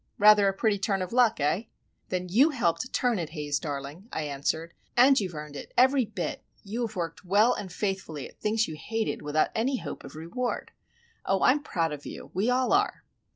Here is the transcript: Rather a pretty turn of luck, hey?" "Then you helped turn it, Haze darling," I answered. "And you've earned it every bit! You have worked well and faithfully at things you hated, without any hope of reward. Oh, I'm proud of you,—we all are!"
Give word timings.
Rather 0.17 0.47
a 0.47 0.53
pretty 0.53 0.79
turn 0.79 0.99
of 1.03 1.13
luck, 1.13 1.37
hey?" 1.37 1.69
"Then 2.09 2.27
you 2.27 2.49
helped 2.49 2.91
turn 2.91 3.19
it, 3.19 3.29
Haze 3.29 3.59
darling," 3.59 4.09
I 4.11 4.23
answered. 4.23 4.73
"And 4.97 5.19
you've 5.19 5.35
earned 5.35 5.55
it 5.55 5.75
every 5.77 6.05
bit! 6.05 6.41
You 6.63 6.87
have 6.87 6.95
worked 6.95 7.23
well 7.23 7.53
and 7.53 7.71
faithfully 7.71 8.27
at 8.27 8.39
things 8.39 8.67
you 8.67 8.75
hated, 8.75 9.21
without 9.21 9.51
any 9.53 9.77
hope 9.77 10.03
of 10.03 10.15
reward. 10.15 10.71
Oh, 11.23 11.43
I'm 11.43 11.61
proud 11.61 11.91
of 11.93 12.07
you,—we 12.07 12.49
all 12.49 12.73
are!" 12.73 13.03